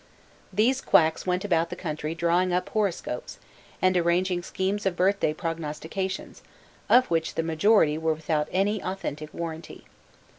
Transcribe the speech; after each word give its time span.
These 0.51 0.81
quacks 0.81 1.27
went 1.27 1.45
about 1.45 1.69
the 1.69 1.75
country 1.75 2.15
drawing 2.15 2.51
up 2.51 2.69
horoscopes, 2.69 3.37
and 3.83 3.95
arranging 3.95 4.41
schemes 4.41 4.87
of 4.87 4.95
birthday 4.95 5.31
prognostications, 5.31 6.41
of 6.89 7.05
which 7.11 7.35
the 7.35 7.43
majority 7.43 7.99
were 7.99 8.15
without 8.15 8.47
any 8.51 8.81
authentic 8.83 9.31
warranty. 9.31 9.85